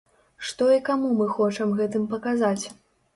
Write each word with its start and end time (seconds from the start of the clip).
Што 0.51 0.69
і 0.75 0.79
каму 0.87 1.11
мы 1.19 1.27
хочам 1.33 1.75
гэтым 1.81 2.07
паказаць? 2.15 2.65